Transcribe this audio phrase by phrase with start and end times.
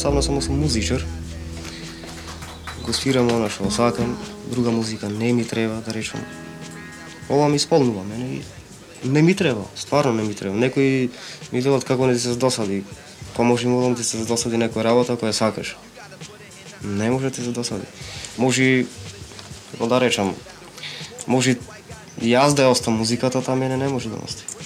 [0.00, 1.04] Јас едноставно само сум музичар.
[2.86, 4.16] Го свирам она што сакам,
[4.48, 6.20] друга музика не ми треба, да речам.
[7.28, 8.42] Ова ми исполнува, мене и
[9.04, 10.56] не ми треба, стварно не ми треба.
[10.56, 11.10] Некои
[11.52, 12.84] ми велат како не ти се досади.
[13.36, 15.76] Па може да ти се досади некоја работа која сакаш.
[16.82, 17.84] Не може да ти се досади.
[18.38, 18.86] Може,
[19.72, 20.32] како да речам,
[21.26, 21.58] може
[22.24, 24.48] јас да ја остам музиката, та мене не може да остане.
[24.48, 24.64] остави.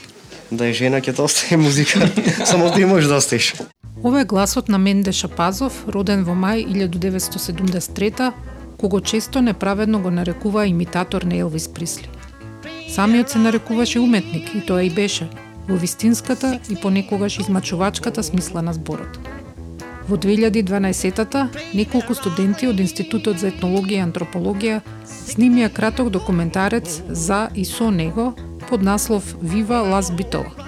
[0.50, 2.06] Да е жена ќе те остави музика,
[2.46, 3.54] само ти можеш да оставиш.
[4.04, 8.32] Ова е гласот на Менде Шапазов, роден во мај 1973
[8.76, 12.08] кого често неправедно го нарекува имитатор на Елвис Присли.
[12.88, 15.28] Самиот се нарекуваше уметник и тоа и беше,
[15.68, 19.18] во вистинската и понекогаш измачувачката смисла на зборот.
[20.08, 27.64] Во 2012-тата, неколку студенти од Институтот за етнологија и антропологија снимија краток документарец за и
[27.64, 28.34] со него
[28.68, 30.63] под наслов «Вива Лас Битова»,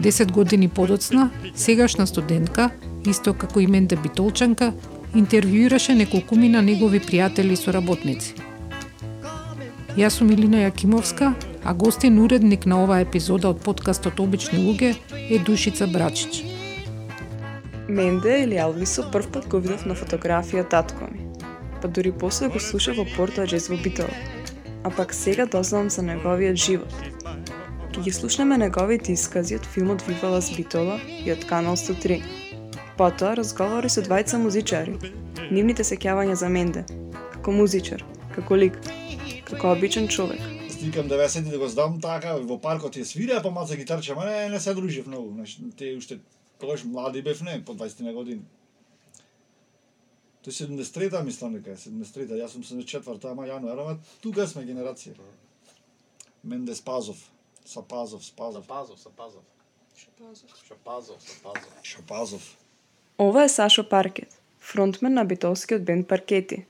[0.00, 2.70] 10 години подоцна, сегашна студентка,
[3.06, 4.72] исто како и Менде Битолчанка,
[5.14, 8.34] интервјуираше неколку мина негови пријатели и соработници.
[9.94, 11.34] Јас сум Илина Јакимовска,
[11.64, 14.96] а гостин уредник на оваа епизода од подкастот Обични луѓе
[15.30, 16.42] е Душица Брачич.
[17.88, 21.22] Менде или Алвисо прв пат го видов на фотографија татко ми,
[21.82, 24.10] па дури после го слушав во Порто Аджес во Битол,
[24.82, 26.90] а пак сега дознавам за неговиот живот
[27.94, 32.16] ќе ги слушнеме неговите искази од филмот Вива Лас Битола и од Канал 103.
[32.98, 34.96] Потоа разговори со двајца музичари.
[35.54, 36.82] Нивните сеќавања за Менде.
[37.36, 38.02] Како музичар,
[38.34, 38.80] како лик,
[39.46, 40.42] како обичен човек.
[40.74, 44.24] Стикам да 90 да го знам така, во паркот ја свира, па маца гитарче, ама
[44.26, 45.30] не, не се дружив многу.
[45.34, 46.18] значи, те уште
[46.58, 48.42] тогаш млади бев, не, по 20 на години.
[50.42, 55.14] Тој 73-та мислам дека е, 73-та, јас сум 74-та, ама јануар, ама тука сме генерација.
[56.44, 57.30] Менде Спазов,
[57.64, 59.42] Сапазов, Спазов, Сапазов, Сапазов.
[60.68, 61.72] Шапазов, Сапазов.
[61.82, 62.56] Шапазов.
[63.18, 66.64] Ова е Сашо Паркет, фронтмен на битолскиот бенд Паркети.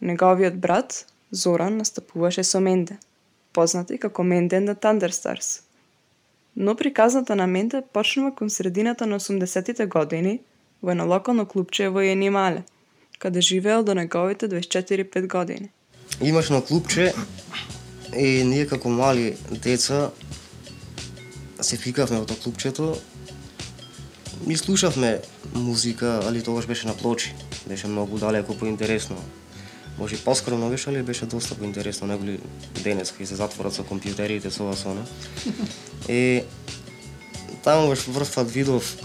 [0.00, 2.98] Неговиот брат, Зоран, настапуваше со Менде,
[3.52, 5.62] познат и како Менде the Thunderstars.
[6.56, 10.40] Но приказната на Менде почнува кон средината на 80-тите години
[10.82, 12.62] во едно локално клубче во Јенимале,
[13.18, 15.70] каде живеел до неговите 24-5 години.
[16.20, 17.14] Имаш на клубче
[18.16, 20.10] и ние како мали деца
[21.60, 22.96] се фикавме во тоа клубчето
[24.48, 25.20] и слушавме
[25.54, 27.34] музика, али тогаш беше на плочи.
[27.66, 29.16] Беше многу далеко поинтересно.
[29.98, 32.40] Може и поскромно беше, али беше доста поинтересно, неголи
[32.84, 35.04] денес кога се затворат со компјутерите со ова со она.
[36.08, 36.44] И
[37.64, 38.96] таму беше пат видов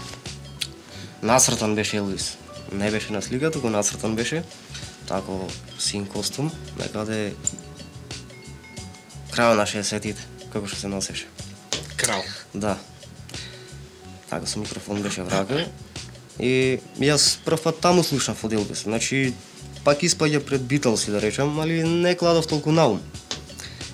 [1.22, 2.36] насртан беше Елвис.
[2.72, 4.44] Не беше на слика, туку насртан беше
[5.08, 7.34] тако син костум, некаде
[9.32, 10.20] крајот на 60-тите,
[10.52, 11.26] како што се носеше.
[12.02, 12.22] Крал.
[12.54, 12.78] Да.
[14.30, 15.66] Така со микрофон беше врака.
[16.40, 18.82] И јас прв пат таму слушнав од Елвис.
[18.88, 19.34] Значи,
[19.84, 23.02] пак испаѓа пред Битлси, да речам, али не кладов толку на ум.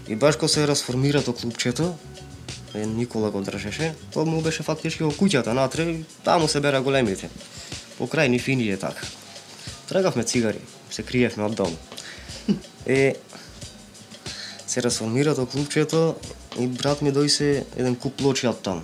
[0.08, 1.98] И баш кога се расформира то клубчето,
[2.74, 7.28] е, Никола го држеше, тоа му беше фактички во куќата натре, таму се бера големите.
[8.00, 9.04] Покрај ни фини е така.
[9.88, 10.60] Трагавме цигари,
[10.90, 11.76] се криевме од дом.
[12.86, 13.14] Е,
[14.66, 16.16] се расформира тоа клубчето
[16.58, 18.82] и брат ми дојсе еден куп плочи од таму.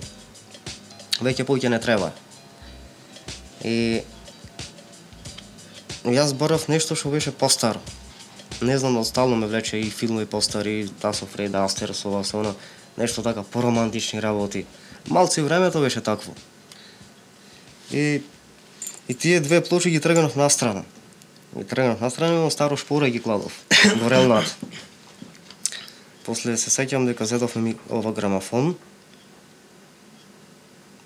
[1.19, 2.11] Веќе повеќе не треба.
[3.63, 4.01] И
[6.03, 7.81] јас барав нешто што беше постаро.
[8.61, 12.23] Не знам, од стално ме влече и филмови постари, та со Фред Астер, со ова,
[12.23, 12.53] со она,
[12.97, 14.65] нешто така поромантични работи.
[15.09, 16.33] Малце времето беше такво.
[17.91, 18.21] И
[19.09, 20.83] и тие две плочи ги тргнав настрана.
[21.57, 23.65] Ги тргнав настрана и имам старо шпора ги кладов.
[24.01, 24.55] Во над.
[26.25, 28.75] После се сеќам дека зедовме ми ова грамафон.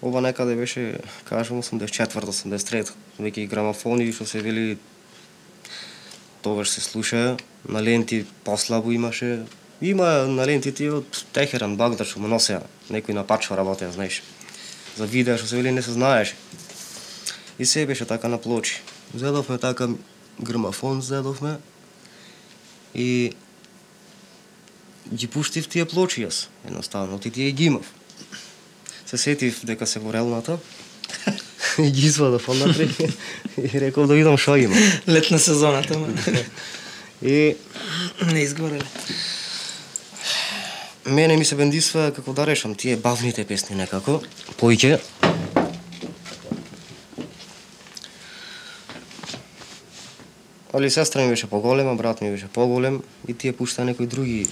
[0.01, 2.94] Ова некаде беше, кажам, 84-83.
[3.19, 4.77] Веќе и грамафони што се вели
[6.42, 7.38] тогаш се слуша,
[7.68, 9.44] на ленти послабо имаше.
[9.81, 14.24] Има на лентите од Техеран, Багдад што му носеа, некои на пачо работеа, знаеш.
[14.95, 16.36] За видеа што се вели не се знаеш,
[17.60, 18.81] И се беше така на плочи.
[19.16, 19.88] Зедовме така
[20.42, 21.57] грамафон зедовме
[22.95, 23.31] и
[25.13, 27.85] ги пуштив тие плочи јас, едноставно, ти тие ги имав.
[29.06, 30.59] Се сетив дека се во релната
[31.79, 32.89] и ги извадов однатре
[33.57, 34.75] и реков да видам што има.
[35.07, 36.07] Летна сезона тама.
[37.21, 37.56] И
[38.31, 38.85] не изгореле.
[41.09, 44.19] мене ми се бендисва како да решам тие бавните песни некако,
[44.61, 45.00] поиќе.
[50.73, 54.47] Али сестра ми беше поголема, брат ми беше поголем и тие пушта некои други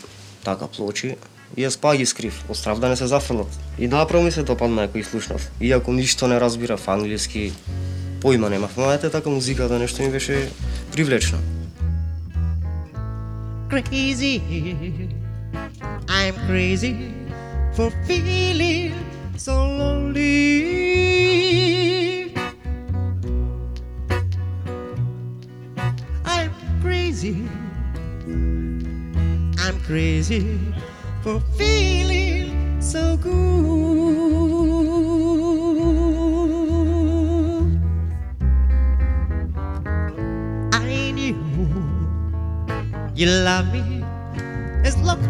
[0.47, 1.15] така плочи.
[1.55, 3.51] И јас па ги скрив, од страв да не се зафрлат.
[3.79, 5.51] И направо ми се допадна ако слушнав.
[5.61, 7.53] Иако ништо не разбирав англиски,
[8.21, 10.49] поима немав, но ете така музиката нешто ми беше
[10.91, 11.39] привлечна.
[13.69, 14.35] crazy.
[16.19, 16.93] I'm crazy
[17.75, 18.95] for feeling
[19.35, 20.96] so lonely.
[29.87, 30.59] Crazy
[31.23, 33.31] for feeling so good.
[40.73, 41.39] I knew
[43.15, 44.03] you love me
[44.83, 45.23] as long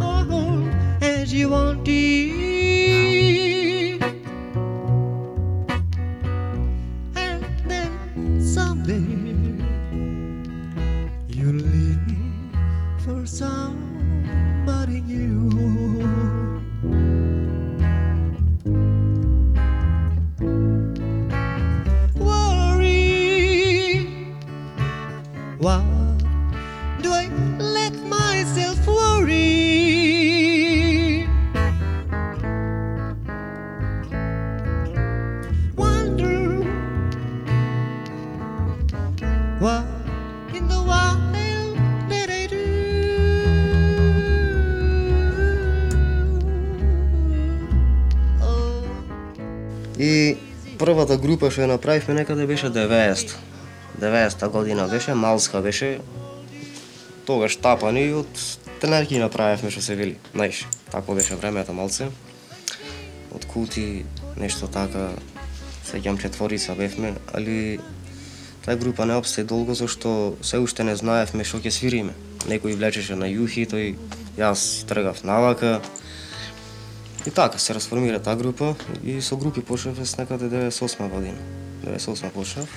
[50.88, 53.34] првата група што ја направивме некаде беше 90.
[54.00, 56.00] 90 година беше, малска беше.
[57.28, 58.40] Тогаш тапани од
[58.80, 60.16] тренерки направивме што се вели.
[60.32, 62.08] Знаеш, тако беше времето малце.
[63.36, 64.06] Од кути,
[64.40, 65.10] нешто така,
[65.92, 67.84] сеќам четворица бевме, али
[68.64, 72.16] таа група не обстои долго зашто се уште не знаевме што ќе свириме.
[72.48, 74.00] Некој влечеше на јухи, тој
[74.40, 75.82] јас тргав навака.
[77.28, 81.38] И така се расформира таа група и со групи почнав с некаде 98 година.
[81.84, 82.70] 98 почнав.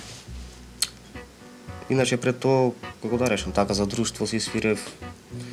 [1.91, 4.83] Иначе пред тоа, како да речам, така за друштво си свирев.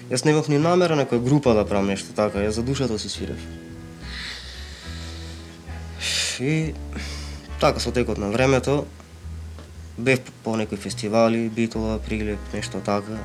[0.10, 3.38] Јас немав ни намера некоја група да правам нешто така, јас за душата си свирев.
[6.42, 6.74] И
[7.62, 8.86] така со текот на времето
[9.98, 13.22] бев по некои фестивали, битола, прилеп, нешто така.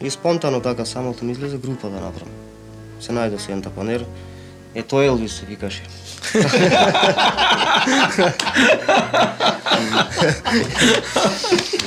[0.00, 2.34] И спонтано така самото ми излезе група да направам.
[3.00, 4.06] Се најде со еден тапанер,
[4.76, 5.82] е тој Елвис се викаше.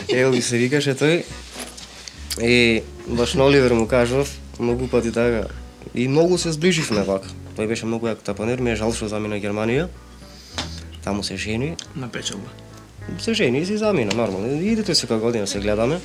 [0.10, 1.24] Елвис се викаше тој.
[2.41, 5.48] И баш на Оливер му кажав, многу пати така.
[5.96, 7.29] И многу се зближивме вака.
[7.58, 9.89] Тој беше многу јак тапанер, ми е жал што замина Германија.
[11.03, 12.50] Таму се жени, На печалба.
[13.19, 14.48] се жени и си замина, нормално.
[14.62, 16.00] Иде тој секоја година се гледаме.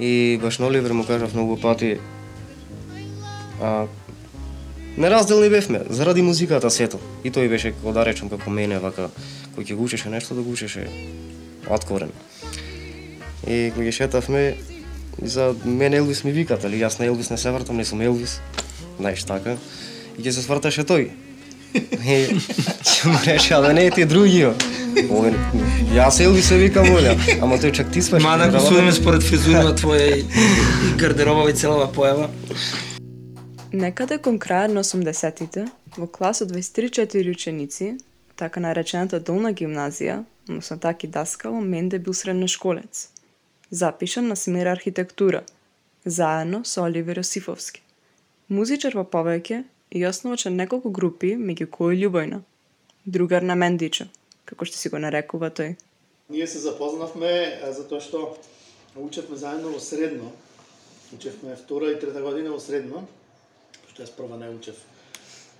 [0.00, 1.98] И баш на Оливер му кажав многу пати,
[3.62, 3.86] а,
[4.96, 7.00] неразделни бевме, заради музиката сето.
[7.24, 9.10] И тој беше, како да речем, како мене, вака,
[9.56, 10.88] кој ќе го учеше нешто, да го учеше
[11.68, 12.12] откорен.
[13.46, 14.56] И кога ги шетавме,
[15.22, 18.40] за мене Елвис ми викат, али јас на Елвис не се вртам, не сум Елвис,
[18.98, 19.56] знаеш така.
[20.18, 21.10] и ќе се сврташе тој.
[21.76, 22.16] И
[22.84, 24.64] ќе му рече, а да не е ти другиот.
[25.12, 25.34] Ове,
[25.92, 28.22] јас Елви се викам волја, ама тој чак ти сваш.
[28.24, 30.24] Ма да го судиме според фризурата твоја и,
[30.96, 32.30] гардеробова и целава појава.
[33.76, 35.66] Некаде да кон крајот на 80-тите,
[36.00, 37.88] во клас од 23-4 ученици,
[38.40, 43.10] така наречената долна гимназија, односно таки даскало, Менде бил средношколец.
[43.70, 45.42] Запишан на смер архитектура,
[46.04, 47.82] заедно со Оливер Осифовски.
[48.48, 52.40] Музичар во повеќе и основач на неколку групи, меѓу кои Љубојна.
[53.04, 54.08] Другар на Мендичо,
[54.46, 55.76] како што си го нарекува тој.
[56.30, 58.38] Ние се запознавме затоа што
[58.96, 60.32] учевме заедно во средно.
[61.12, 63.04] Учевме втора и трета година во средно,
[63.98, 64.80] јас прва не учев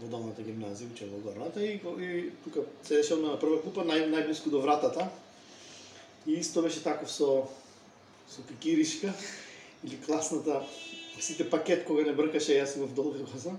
[0.00, 4.52] во долната гимназија, учев во горната и, и тука седеше на прва купа нај, најблиску
[4.52, 5.08] до вратата.
[6.26, 7.46] И исто беше таков со
[8.28, 9.14] со кикиришка
[9.84, 10.62] или класната
[11.20, 13.56] сите пакет кога не бркаше јас имав долга коса.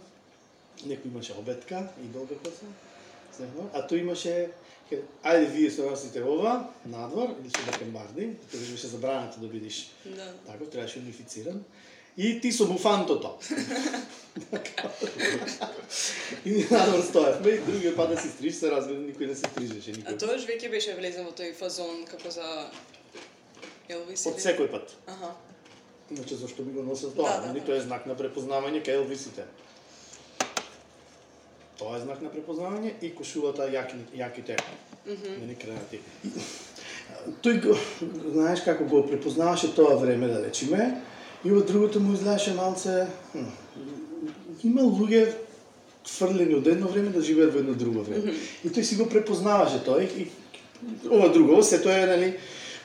[0.86, 2.70] Некој имаше обетка и долга коса.
[3.74, 4.52] А тој имаше
[5.24, 10.34] ајде вие се носите ова надвор или со бакенбарди, тоа беше забрането да бидеш Да.
[10.46, 11.64] Тако, требаше унифициран.
[12.18, 13.38] И ти со буфантото.
[16.46, 19.50] И ние надвор стоевме и другиот пат да се стриж, се разбира, никој не се
[19.50, 20.20] стрижеше, А никој.
[20.20, 22.70] тоаш веќе беше влезен во тој фазон како за
[23.90, 24.94] Елвис Од секој пат.
[25.08, 25.32] Аха.
[26.12, 27.42] Иначе зашто би го носел тоа?
[27.42, 27.66] Да, да, да.
[27.66, 29.46] тоа е знак на препознавање кај Елвисите.
[31.78, 34.58] Тоа е знак на препознавање и кошулата јаки, јаките,
[35.06, 36.00] нели кренати.
[37.44, 37.78] Тој го,
[38.34, 41.02] знаеш како го препознаваше тоа време, да речеме,
[41.46, 43.08] и во другото му изгледаше малце...
[44.66, 45.28] Има луѓе
[46.08, 48.34] фрлени од едно време да живеат во едно друго време.
[48.66, 50.28] И тој си го препознаваше тоа и,
[51.10, 52.30] ова друго, се тоа е, нели,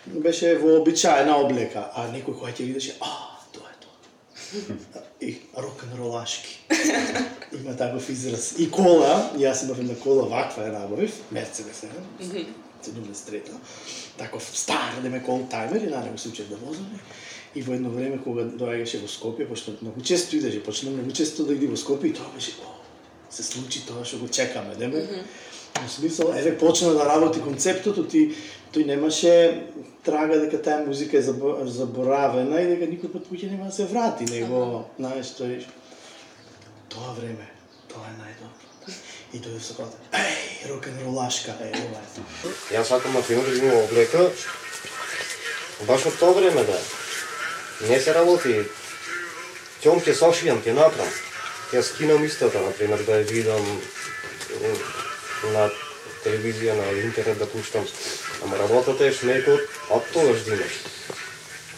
[0.07, 5.05] беше вообичаена облека, а некој кој ќе видеше, а, тоа е тоа.
[5.21, 6.59] И рок-н-ролашки.
[7.57, 8.53] Има таков израз.
[8.59, 12.45] И кола, јас имав една кола ваква ја набавив, Мерцедес, не?
[12.83, 13.53] 73-та.
[14.19, 17.01] Таков стар, да ме кол таймер и на него се учев да возам.
[17.55, 21.45] И во едно време кога доаѓаше во Скопје, пошто многу често идеше, почна многу често
[21.45, 22.73] да иде во Скопје и тоа беше, о,
[23.31, 25.05] се случи тоа што го чекаме, деме.
[25.77, 28.33] Во смисол, еве почна да работи концептот, ти
[28.73, 29.35] тој немаше
[30.05, 33.85] трага дека таа музика е забо- заборавена и дека никој пат пуќе нема да се
[33.85, 35.61] врати, него, знаеш, тој
[36.89, 37.49] тоа време,
[37.93, 38.97] тоа е најдобро.
[39.33, 42.57] И тој се каза, еј, рок-н-ролашка, е, ова е.
[42.77, 44.31] Јас сакам да имам облека
[45.87, 46.77] баш од тоа време да.
[47.81, 48.63] Не се работи.
[49.83, 51.13] Тем ќе сошијам, ќе направам.
[51.73, 53.67] Ќе скинам истото, например, да ја видам
[55.53, 55.71] на
[56.25, 57.87] телевизија, на интернет да пуштам.
[58.45, 59.61] Ама работата е шмекот,
[59.91, 60.59] а тогаш да.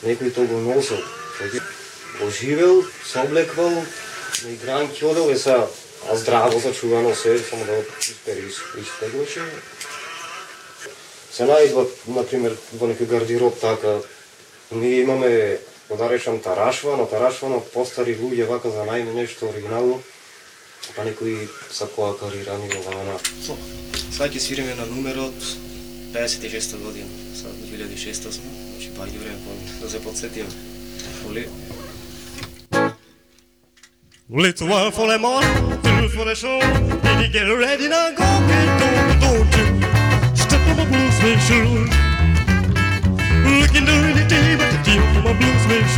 [0.04, 1.00] Некој тоа го носил.
[2.22, 3.70] Оживел, се облеквал,
[4.44, 5.66] на игранки одел и са,
[6.10, 9.42] а здраво зачувано се, само да испериш, истеглаше.
[11.32, 13.98] Се најдва, например, во некој гардироб така,
[14.70, 15.58] ние имаме,
[15.90, 20.00] го да речам, тарашва, но тарашва на постари луѓе вака за најме нешто оригинално,
[20.96, 23.18] па некои сакоа карирани во вана.
[23.44, 25.36] Сега ќе свириме на numерот
[26.14, 29.38] 56 година, сега 2006 сме, значи паѓи време
[29.80, 30.48] да се подсетиме.
[31.28, 31.48] Оли,
[34.30, 35.42] Well, it's one for them all,
[35.84, 36.58] two for the show.
[37.04, 38.08] Did you get ready now?
[38.08, 42.03] Go, get don't, don't you step on my blue suede shoes.
[43.74, 45.96] you know anything but deal for my blues makes.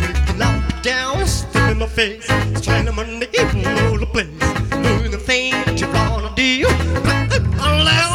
[0.00, 2.26] Breaking out my face,
[2.62, 4.28] slamming my name all the place.
[4.70, 6.66] Doing the thing that you wanna do,
[7.60, 8.14] all out,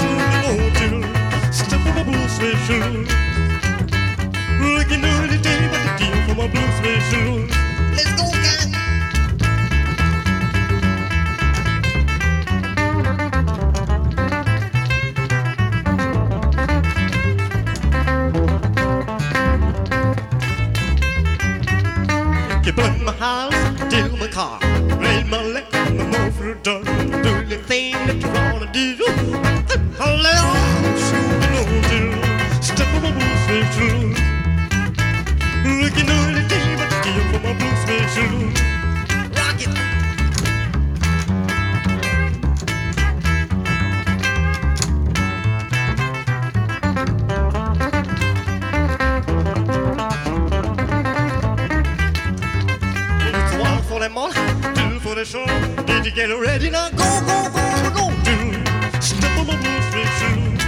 [0.00, 3.08] soon you to step Stepping my blues makes you lose.
[4.58, 7.51] Breaking out the day but deal for my blues makes you.
[56.14, 56.90] Get ready now?
[56.90, 58.52] Go, go, go, go, two.
[59.00, 60.60] Step on my blue suede shoes.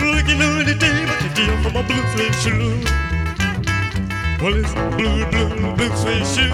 [0.00, 2.84] Looking at the day, but the deal for my blue suede shoes.
[4.40, 6.50] Well, it's blue, blue, blue suede shoes.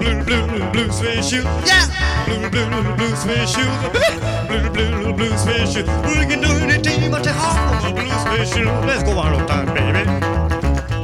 [0.00, 1.44] Blue, blue, blue, suede shoes.
[1.66, 1.86] Yeah.
[2.24, 3.68] Blue, blue, blue, suede shoes.
[4.48, 5.88] Blue, blue, blue, suede shoes.
[6.04, 8.86] We can do anything but take off the blue suede shoes.
[8.86, 10.04] Let's go one more time, baby.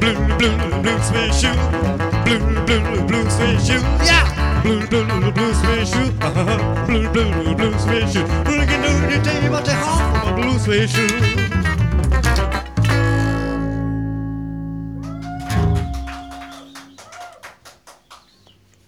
[0.01, 1.57] Blue, blue, blue suede shoes.
[2.25, 3.83] Blue, blue, blue suede shoes.
[4.07, 4.38] Yeah.
[4.69, 6.11] blue, blue, blue, blue suede shoe.
[6.21, 6.87] Uh-huh.
[6.87, 8.27] Blue, blue, blue, blue suede shoe.
[8.45, 11.09] Blue, can do you tell me about the heart from a blue suede shoe?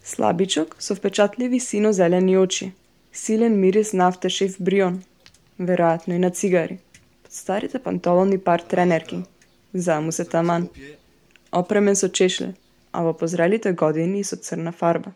[0.03, 2.73] Slabiček so vpečatljivi sino-zeleni oči,
[3.13, 5.03] silen miris nafte šef Brion,
[5.59, 6.79] verjetno je na cigari.
[7.29, 9.23] Starite pantaloni par trenerki,
[9.73, 10.69] zamu se taman.
[11.53, 12.53] Opremen so češlje,
[12.93, 15.13] a v pozreli tegodini so crna farba.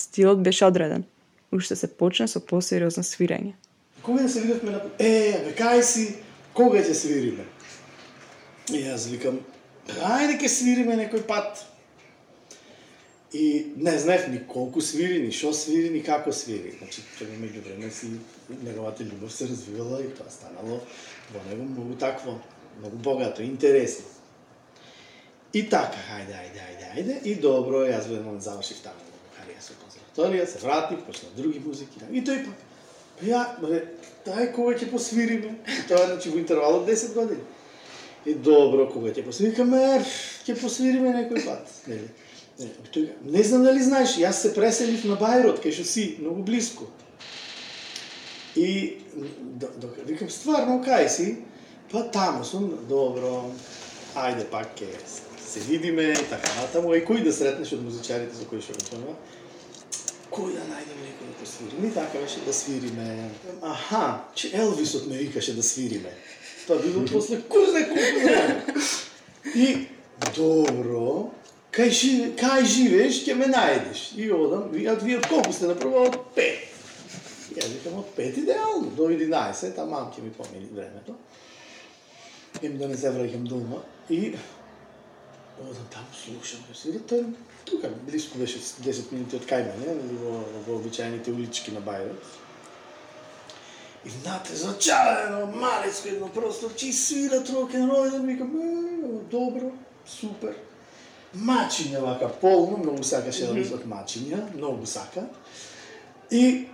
[0.00, 1.04] Стилот беше одреден.
[1.52, 3.52] Уште се почна со посериозно свирење.
[4.02, 4.80] Кога се видевме на...
[4.96, 6.04] Е, бе, кај си?
[6.56, 7.44] Кога ќе свириме?
[8.72, 9.42] И јас викам,
[9.90, 11.66] ајде ќе свириме некој пат.
[13.36, 16.72] И не знаев ни колку свири, ни шо свири, ни како свири.
[16.78, 18.14] Значи, тоа меѓу време си
[18.62, 20.80] неговата љубов се развивала и тоа станало
[21.34, 22.38] во него многу такво,
[22.80, 24.08] многу богато, интересно.
[25.52, 29.09] И така, ајде, ајде, ајде, ајде, и добро, јас во завршив таму
[29.62, 32.08] со консерваторија, се врати, почна други музики, да.
[32.12, 32.66] и тој пак.
[33.20, 33.80] Па ја, бре,
[34.24, 35.54] тај кога ќе посвириме?
[35.68, 37.44] И Тоа значи во интервал од 10 години.
[38.24, 39.84] И добро, кога ќе посвириме,
[40.46, 42.08] ќе посвириме некој пат, нели?
[42.60, 46.44] Не, тој, не знам дали знаеш, јас се преселив на Бајрот, кај што си, многу
[46.48, 46.88] близко.
[48.58, 48.98] И
[49.60, 49.70] до,
[50.08, 51.28] викам, стварно, кај си?
[51.90, 53.50] Па таму сум, добро,
[54.14, 54.90] ајде пак ќе
[55.50, 59.16] се видиме и така натаму, и кој да сретнеш од музичарите со кои што го
[60.30, 61.88] кој да најдеме некој да посвириме.
[61.88, 63.30] И така беше да свириме.
[63.62, 66.12] Аха, че Елвисот ме викаше да свириме.
[66.66, 68.64] Тоа било после кој знае колку време.
[69.54, 69.68] И
[70.36, 71.30] добро,
[71.72, 74.04] кај, живе, кај живееш, ќе ме најдеш.
[74.20, 76.66] И одам, викат, вие од колку сте направо од пет.
[77.50, 81.16] И Јас викам од пет идеално, до 11, тамам ќе ми помини времето.
[82.62, 83.82] Им да не се враќам дома.
[84.10, 84.34] И
[85.68, 86.60] одам таму, слушам,
[87.08, 87.24] тој
[87.64, 92.38] тука, близко беше 10 минути од кај мене, во, во обичајните улички на Бајрот.
[94.04, 98.56] И внатре зачарено, малецко едно просто, чи свира рокен рол, и викам,
[99.30, 99.72] добро,
[100.06, 100.56] супер.
[101.36, 105.28] Мачиња вака полно, многу сакаше да mm мачиња, многу сака.
[106.30, 106.66] И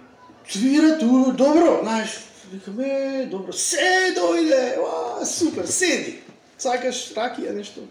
[0.48, 2.08] свира ту, добро, знаеш,
[2.52, 6.20] викам, е, добро, се дојде, ва, супер, седи.
[6.58, 7.82] Сакаш ракија нешто?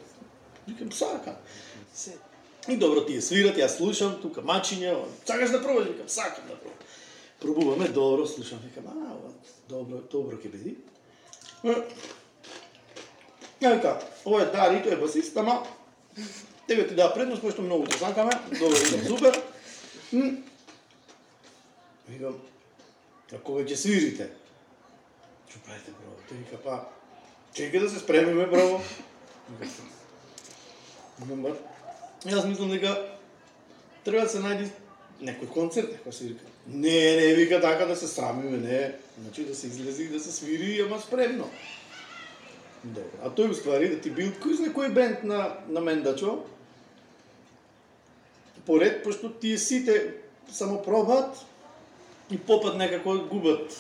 [0.68, 1.36] Викам, сакам.
[2.68, 4.96] И добро тие свират, јас слушам, тука мачиња,
[5.28, 6.80] сакаш да пробаш, викам, сакам да пробам.
[7.40, 9.30] Пробуваме, добро, слушам, викам, а, ова,
[9.70, 10.74] добро, добро ќе биде.
[11.64, 11.76] Е,
[13.70, 15.60] Ека, ова е Дари, тој е басист, ама
[16.68, 19.42] тебе ти дава предност, пошто многу те сакаме, добро, викам, супер.
[22.10, 22.42] Викам,
[23.30, 24.32] а кога ќе свирите?
[25.52, 26.18] Што правите, бро?
[26.32, 26.80] Тој вика, па,
[27.54, 28.82] чекај да се спремиме, бро.
[31.24, 31.56] Номер.
[32.28, 32.92] Јас мислам дека
[34.04, 34.66] треба да се најди
[35.24, 36.50] некој концерт, некој се вика.
[36.68, 38.82] Не, не, вика така да се срамиме, не.
[39.22, 41.48] Значи да се излезе и да се свири, ама спремно.
[42.84, 43.22] Добро.
[43.24, 46.42] А тој уствари да ти бил кој знае кој бенд на на Мендачо.
[48.66, 50.18] Поред пошто тие сите
[50.52, 51.38] само пробат
[52.30, 53.72] и попат некако губат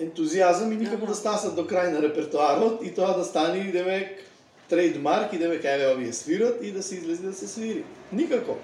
[0.00, 4.29] ентузијазам и никако да стасат до крај на репертоарот и тоа да стане демек
[4.70, 7.84] трейдмарк и да демек еве овие свират и да се излезе да се свири.
[8.12, 8.56] Никако.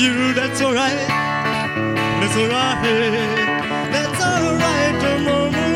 [0.00, 0.32] You.
[0.32, 0.96] That's alright.
[2.20, 2.80] That's alright.
[3.92, 5.66] That's alright, Mama.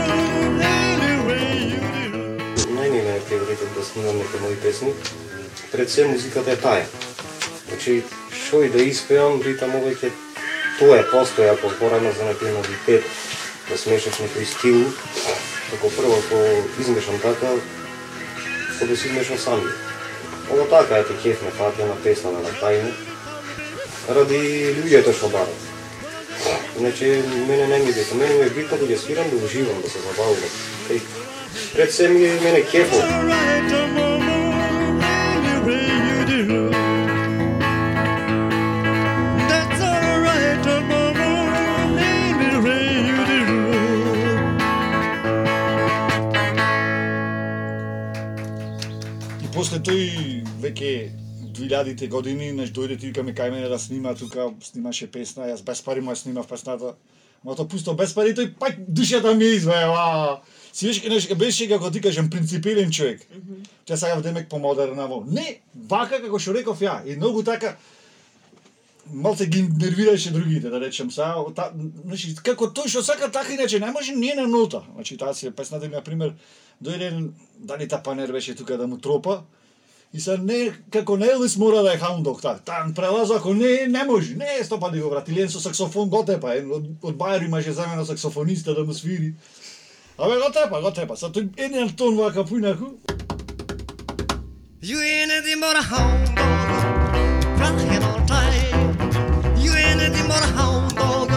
[0.65, 1.81] Any way you
[2.57, 2.65] do.
[2.77, 4.93] Најми е фаворитот да снимам некои мои песни.
[5.73, 6.87] Пред се музиката е таа.
[7.69, 8.03] Значи,
[8.49, 10.11] шо и да испеам, ритам овеќе
[10.79, 13.05] тоа е постоја ако порано за некој новитет,
[13.69, 14.85] да смешаш некој стил,
[15.71, 16.37] како прво ако
[16.81, 17.53] измешам така,
[18.77, 19.69] ако да си измешам сами.
[20.51, 23.14] Ова така е те кеф ме фатја на песна на тајна.
[24.09, 24.39] radi
[24.77, 25.55] ljudi je to šobarov.
[26.79, 30.37] Znači, mene ne ide, to meni je bitno da sviram, da uživam, da se zabavam.
[31.73, 32.97] Pred sve mi je mene kepo.
[49.43, 51.24] И после тој веќе
[51.55, 55.83] 2000-те години, неш дојде ти викаме кај мене да снима тука, снимаше песна, јас без
[55.83, 56.95] пари му ја снимав песната.
[57.45, 60.41] Ма тоа пусто без пари, тој пак душата ми извева.
[60.73, 63.27] Си беше, неш, беше како ти кажем принципилен човек.
[63.87, 65.23] Ја сакав демек помодерна во.
[65.27, 67.77] Не, вака како што реков ја, и многу така
[69.13, 71.71] малце ги нервираше другите, да речем, са, та,
[72.05, 74.83] значи, како тој што сака така иначе не може не на нота.
[74.95, 76.33] Значи таа си песната ми на пример
[76.83, 79.43] дојде дали та панер беше тука да му тропа
[80.15, 82.65] и се не како не Елвис мора да е hound dog.
[82.65, 84.35] Тан прелаза ако не не може.
[84.35, 86.55] Не е стопа да го врати Лен со саксофон го тепа.
[86.55, 89.35] Е, Од, од Бајер имаше замена саксофониста да му свири.
[90.19, 91.17] Абе го тепа, го тепа.
[91.17, 92.95] Са тој еден тон вака поинаку.
[94.85, 98.95] You ain't anything but a hound dog, crying all time.
[99.59, 101.29] You ain't anything but a hound dog,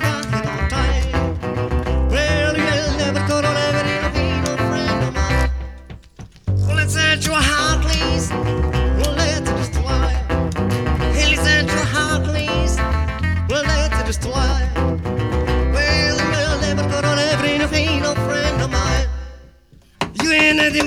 [0.00, 1.12] crying all time.
[2.12, 3.96] Well, you'll never go on every
[4.42, 5.50] little friend of mine.
[6.66, 7.53] Well, let's set your a.
[7.53, 7.53] You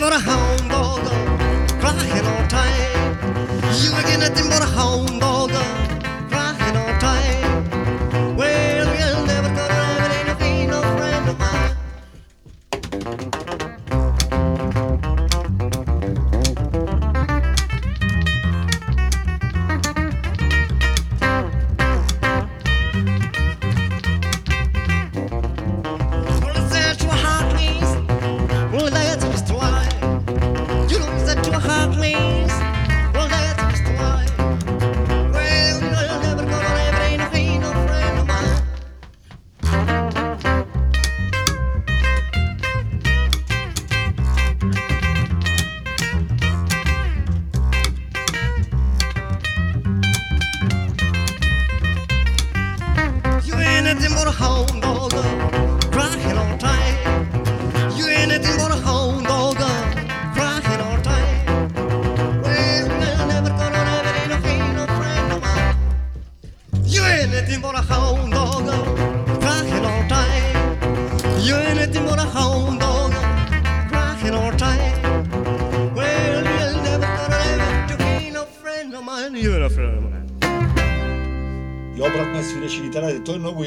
[0.10, 1.06] but a hound dog,
[1.82, 3.17] crying all time.
[3.82, 5.26] You ain't nothing but a hound dog,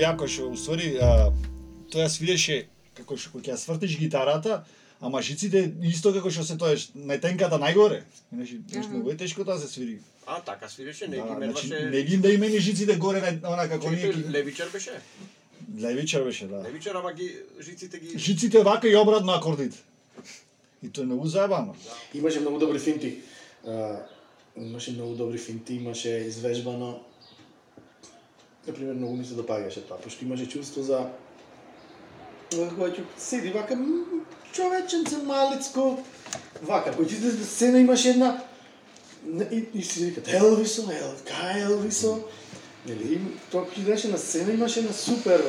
[0.01, 1.31] јако што уствари а,
[1.93, 4.65] тоа свиреше како што кога ќе свртиш гитарата,
[5.01, 8.03] ама жиците исто како што се тоа е најтенката најгоре.
[8.33, 9.99] Значи, нешто многу е тешко тоа се свири.
[10.27, 11.91] А, така свиреше, не Да, ги значи, мерваше...
[11.91, 15.01] не ги да имени жиците горе на она како ние Левичар беше?
[15.81, 16.63] Левичар беше, да.
[16.63, 18.19] Левичар, ама ги жиците ги...
[18.19, 19.79] Жиците вака и обратно акордите.
[20.83, 21.75] И тоа е многу заебано.
[22.15, 23.19] Имаше многу добри финти.
[23.67, 24.07] А,
[24.57, 27.01] имаше многу добри финти, имаше извежбано.
[28.71, 31.01] Например, многу ми се допаѓаше тоа, пошто имаше чувство за
[32.55, 33.75] кога ќе седи вака
[34.55, 35.99] човеченце малицко
[36.63, 38.31] вака, кој ќе на сцена имаше една
[39.51, 42.21] и, и си викат Елвисо, Ел, кај Елвисо?
[42.87, 45.43] Нели, им- тоа ќе на сцена имаше на супер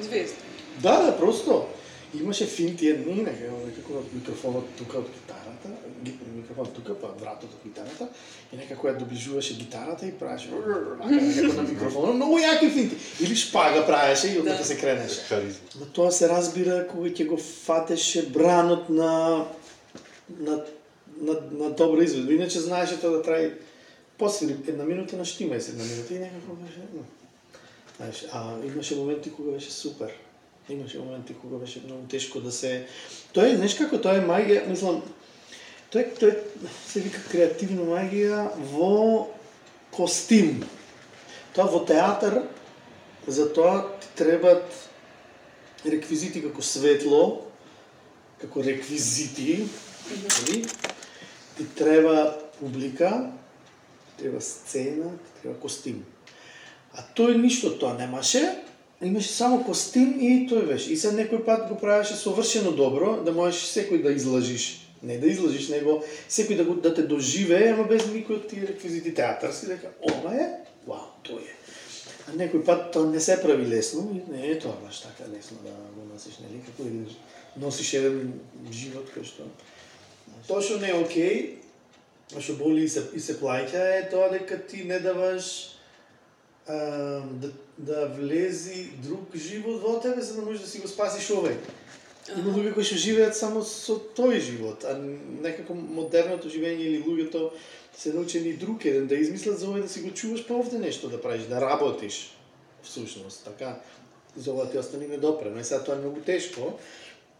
[0.00, 0.36] Звезда.
[0.82, 1.66] Да, да, просто.
[2.14, 3.30] Имаше финти едни, нека
[3.66, 5.68] некако микрофонот тука од гитарата,
[6.04, 8.08] ги- микрофонот тука, па вратот од гитарата,
[8.52, 10.48] и некако ја доближуваше гитарата и правеше
[11.56, 12.96] на микрофонот, многу јаки финти.
[13.20, 14.64] Или шпага правеше и оттека Да.
[14.64, 15.20] се кренеше.
[15.80, 19.44] Но тоа се разбира кога ќе го фатеше бранот на
[20.38, 20.64] на
[21.20, 22.32] на, на добра изведба.
[22.32, 23.52] Иначе знаеше тоа да траи
[24.18, 26.80] посвири една минута на штима една минута и некако беше.
[27.96, 30.10] Знаеш, а имаше моменти кога беше супер.
[30.68, 32.86] Имаше моменти кога беше многу тешко да се
[33.32, 35.02] Тоа е, знаеш како тоа е магија, мислам,
[35.92, 39.28] тоа е, тоа е, се вика креативна магија во
[39.92, 40.62] костим.
[41.52, 42.40] Тоа во театар,
[43.28, 44.64] за тоа ти требат
[45.84, 47.22] реквизити како светло,
[48.40, 49.66] како реквизити,
[50.10, 50.64] нели?
[51.56, 53.30] Ти треба публика,
[54.16, 56.04] ти треба сцена, ти треба костим.
[56.96, 58.42] А тој ништо тоа немаше,
[59.02, 60.92] имаше само костим и тој беше.
[60.92, 64.86] И се некој пат го правеше совршено добро, да можеш секој да излажиш.
[65.02, 68.64] Не да излажиш, него секој да, го, да те доживее, ама без никој од тие
[68.66, 70.48] реквизити театарски, дека ова е,
[70.86, 71.54] вау, тој е.
[72.26, 75.60] А некој пат тоа не се прави лесно и не е тоа баш така лесно
[75.62, 78.32] да го носиш, нели, како да и носиш еден
[78.72, 79.46] живот кој што
[80.46, 81.58] Тоа што не е окей,
[82.34, 85.76] а што боли и се, и се плаќа е тоа дека ти не даваш
[86.66, 91.30] а, да, да влези друг живот во тебе за да можеш да си го спасиш
[91.30, 91.56] овој.
[92.32, 97.50] Има луѓе кои што живеат само со тој живот, а некако модерното живење или луѓето
[97.96, 101.08] се научени друг еден да измислат за овој да си го чуваш па овде нешто
[101.12, 102.32] да правиш, да работиш
[102.82, 103.80] всушност, така
[104.36, 105.60] за ова ти остани недопрено.
[105.60, 106.78] И сега тоа е многу тешко,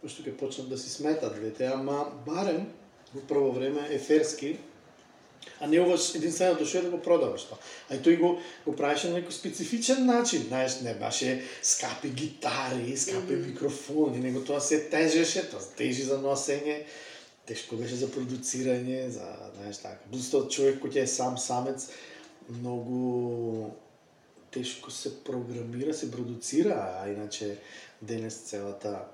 [0.01, 2.69] пошто ќе почнат да си сметат двете, ама барем
[3.13, 4.57] во прво време еферски,
[5.59, 7.57] а не ова единственото што е да го продаваш тоа.
[7.89, 12.97] А и тој го, го правеше на некој специфичен начин, знаеш, не баше скапи гитари,
[12.97, 16.83] скапи микрофони, него тоа се тежеше, тоа тежи за носење,
[17.47, 20.03] тешко беше за продуцирање, за, знаеш, така.
[20.11, 21.89] Плюс тоа човек кој е сам самец,
[22.49, 23.71] многу
[24.51, 27.57] тешко се програмира, се продуцира, а иначе
[28.01, 29.05] денес целата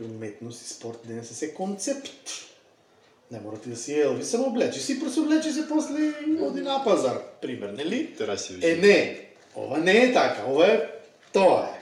[0.00, 2.55] уметност и спорт денес е се концепт.
[3.30, 6.60] Не мора ти да си Елвис, само облечи си, просто облечи се после и оди
[6.60, 8.16] на пазар, пример, нели?
[8.16, 10.90] Тераси Е, не, ова не е така, ова е
[11.32, 11.80] тоа е.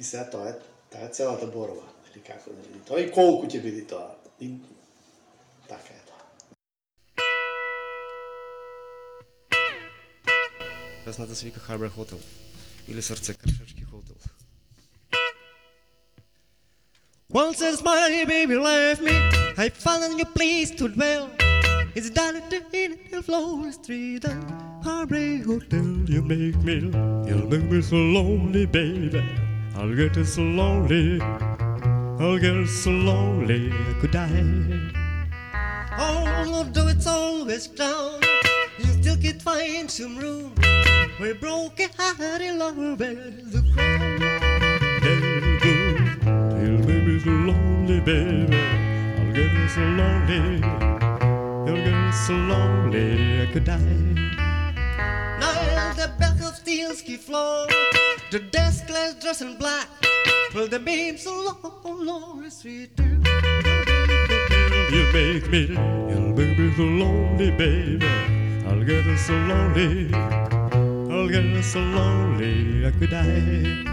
[0.00, 0.52] И сега тоа е,
[0.90, 4.14] таа е целата борба, нели како да биде тоа и колку ќе биде тоа.
[4.40, 4.50] И
[5.68, 6.22] така е тоа.
[11.04, 12.20] Песната се вика Harbor Hotel
[12.88, 14.14] или Срце кршачки хотел.
[17.32, 21.30] Once as my baby left me, I found a new place to dwell.
[21.94, 24.44] It's down at the end of Florida Street, and
[24.84, 25.82] Heartbreak Hotel.
[26.06, 26.92] You make me,
[27.26, 29.24] you'll make me so lonely, baby.
[29.74, 34.92] I'll get so lonely, I'll get so lonely, I could die.
[35.98, 38.20] Although it's always down,
[38.78, 40.52] you still can find some room
[41.16, 43.52] where broken-hearted lovers.
[45.00, 45.74] They'll go,
[46.26, 48.65] they'll make me so lonely, baby.
[49.76, 50.56] So lonely,
[51.66, 53.76] you'll get so lonely, I could die.
[55.38, 57.66] Now the back of steel ski floor,
[58.30, 59.86] the desk glass dressed in black.
[60.54, 62.98] Well, the beams so long, long, sweet.
[64.94, 65.66] You make me,
[66.08, 68.06] you'll make me so lonely, baby.
[68.66, 73.84] I'll get so lonely, I'll get so lonely, I could die.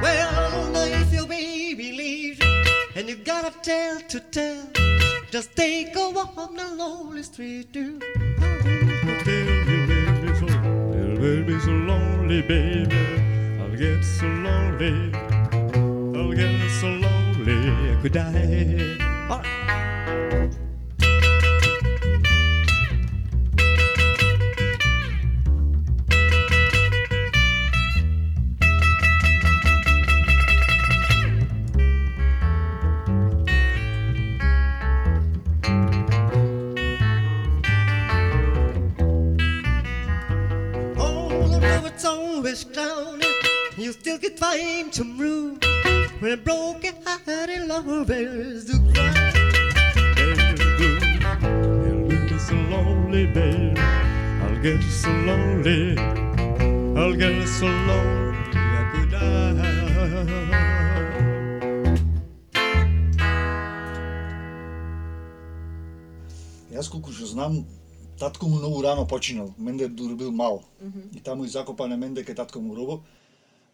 [0.00, 2.40] Well, now if your baby leaves
[2.94, 4.75] and you got a tale to tell,
[5.30, 8.00] just take a walk on the lonely street, do.
[10.94, 12.96] You'll make me so lonely, baby.
[13.60, 15.12] I'll get so lonely,
[16.16, 18.96] I'll get so lonely, I could die.
[19.30, 19.65] All right.
[68.26, 69.54] Татко му многу рано починал.
[69.58, 70.62] Менде дури бил мал.
[71.14, 73.02] И таму и закопане менде кај татко му робо.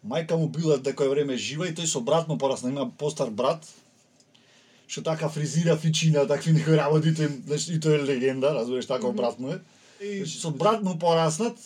[0.05, 3.65] Мајка му била дека време жива и тој со брат му порасна, има постар брат.
[4.87, 9.15] Што така фризира фичина, такви некои работи, тој, знаеш, и тој е легенда, разбираш, таков
[9.15, 9.59] брат му е.
[9.99, 11.57] Значи, со брат му пораснат,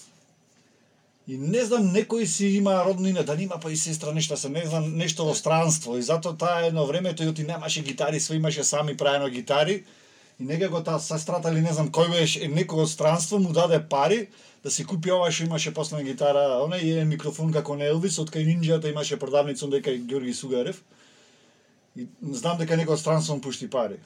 [1.27, 4.63] И не знам, некој си има роднина, да нема па и сестра нешто се, не
[4.65, 5.97] знам, нешто во странство.
[5.99, 9.83] И затоа таа едно време тој оти немаше гитари, све имаше сами правено гитари.
[10.39, 14.27] И некако таа сестрата или не знам кој беше, некој од странство му даде пари
[14.63, 18.19] да си купи ова што имаше после гитара, оне и еден микрофон како на Елвис,
[18.19, 20.83] од кај Нинџата имаше продавница онде кај Ѓорги Сугарев.
[21.95, 23.97] И знам дека некој од странство му пушти пари.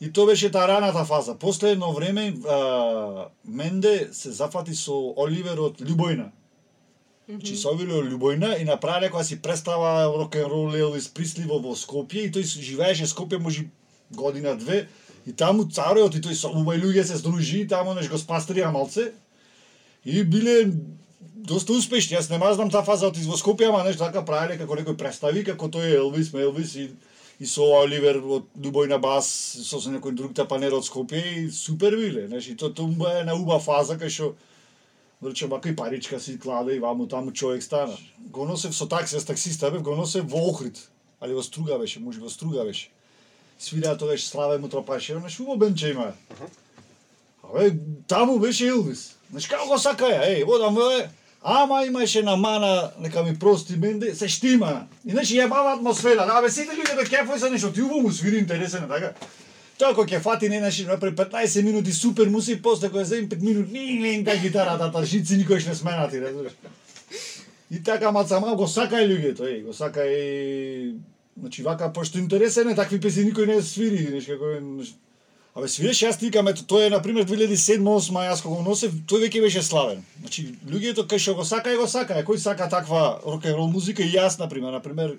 [0.00, 1.34] И тоа беше таа раната фаза.
[1.34, 6.30] После едно време а, Менде се зафати со Оливер од Љубојна.
[7.28, 11.44] Значи со Оливер од Љубојна и направи некоја си представа рок н рол Елвис Присли
[11.44, 13.66] во во Скопје и тој живееше Скопје може
[14.10, 14.86] година две
[15.26, 18.72] и таму царојот и тој со умај луѓе се здружи и таму неш го спастрија
[18.72, 19.12] малце.
[20.04, 20.72] И биле
[21.48, 22.16] доста успешни.
[22.16, 25.68] Јас нема знам таа фаза од во ама нешто така правеле како некој представи како
[25.68, 26.90] тој е Елвис, Елвис и
[27.40, 29.26] и со Оливер од Дубој на бас,
[29.62, 33.24] со со некој друг тапанер од Скопје и супер биле, знаеш, и тоа тоа е
[33.24, 34.34] на уба фаза кај што
[35.20, 37.96] Врче мака и паричка си кладе и ваму таму човек стана.
[38.30, 40.78] Го носев со такси, јас таксиста бев, го носев во Охрид.
[41.20, 42.90] Али во Струга беше, може во Струга беше.
[43.58, 46.12] Свираа тогаш Славе му тропаше, знаеш, убаво бенче има.
[47.42, 47.72] Абе,
[48.08, 49.16] таму беше Илвис.
[49.30, 51.08] Знаеш, како го сака ја, еј, водам е,
[51.42, 54.86] Ама имаше на мана, нека ми прости менде, се штима.
[55.06, 56.26] Иначе јебава атмосфера.
[56.26, 59.12] Да, абе сите луѓе да кефој се нешто, ти убаво му свири интересен, така?
[59.78, 63.42] Тоа кој ќе фати не наши пред 15 минути супер муси, после кој земе 5
[63.42, 66.52] минути, ни ни та гитарата, да, та да, жици никош не сменати, разбираш.
[67.70, 70.98] И така мацама го сакај луѓето, еј, го сакај
[71.40, 74.58] Значи вака пошто интересен е такви песни никој не свири, нешто како
[75.58, 79.24] Абе свиреше јас тикам, ето тој е на пример 2007-2008 јас кога го носев, тој
[79.24, 80.04] веќе беше славен.
[80.20, 84.04] Значи луѓето кај што го сака го сака, кој сака таква рок н рол музика
[84.04, 85.16] и јас на пример, на пример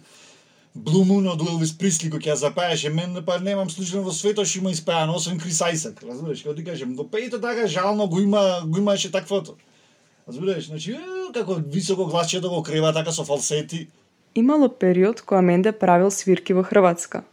[0.78, 4.48] Blue Moon од Elvis Presley кој ќе ја запееше, мен па немам случајно во светот
[4.48, 8.22] што има испеано освен Крис Айсак, разбираш, како ти кажам, до пеето така жално го
[8.22, 9.58] има го имаше таквото.
[10.28, 11.02] Разбираш, значи е,
[11.34, 13.88] како високо гласче да го крева така со фалсети.
[14.40, 17.24] Имало период кога Менде правил свирки во Хрватска,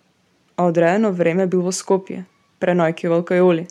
[0.57, 2.25] а одредено време бил во Скопје,
[2.59, 3.67] пренојкивал кај Оли.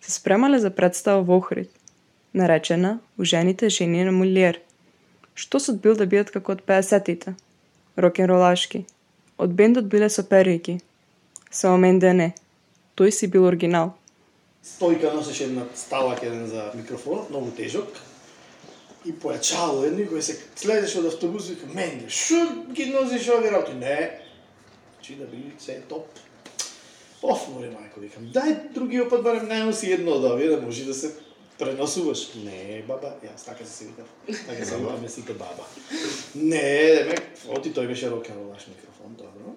[0.00, 1.70] Се спремале за представа во Охрид,
[2.34, 4.58] наречена У жените жени на Мулиер.
[5.34, 7.36] Што сот бил да бидат како од 50-тите?
[7.96, 8.84] ролашки.
[9.38, 10.80] Од бендот биле соперики.
[11.50, 12.34] Само Менде не.
[12.96, 13.94] Тој си бил оригинал.
[14.64, 17.86] Стојка носеше една ставак еден за микрофонот, многу тежок.
[19.04, 22.40] И појачало едни кој се следеше од автобус и вика, менде, шо
[22.72, 23.72] ги носиш овие работи?
[23.72, 24.20] Не.
[25.00, 26.06] Чи да били се топ.
[27.22, 30.84] Оф, море мајко, викам, дај другиот пат барем не носи едно од овие да може
[30.84, 31.12] да се
[31.60, 32.26] преносуваш.
[32.44, 34.06] Не, баба, јас така се се викав.
[34.46, 35.64] Така се викаме сите баба.
[36.34, 36.60] Не,
[36.96, 37.16] деме,
[37.48, 39.56] оти тој беше рок-н-ролаш микрофон, добро.